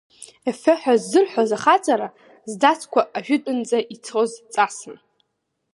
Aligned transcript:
Ефе 0.49 0.73
ҳәа 0.81 0.93
ззырҳәоз 1.01 1.51
ахаҵара, 1.57 2.07
здацқәа 2.51 3.01
ажәытәынӡа 3.17 3.79
ицоз 3.95 4.31
ҵасын. 4.53 4.97